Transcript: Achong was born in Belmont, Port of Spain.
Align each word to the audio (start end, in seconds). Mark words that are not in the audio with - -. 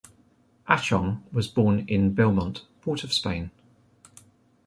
Achong 0.67 1.21
was 1.31 1.47
born 1.47 1.85
in 1.87 2.15
Belmont, 2.15 2.65
Port 2.81 3.03
of 3.03 3.13
Spain. 3.13 3.51